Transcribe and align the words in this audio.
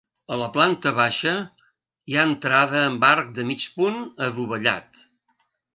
A 0.35 0.37
la 0.41 0.45
planta 0.53 0.93
baixa, 0.99 1.33
hi 2.07 2.17
ha 2.19 2.25
entrada 2.31 2.83
amb 2.89 3.07
arc 3.13 3.31
de 3.39 3.49
mig 3.53 3.69
punt 3.79 4.05
adovellat. 4.31 5.09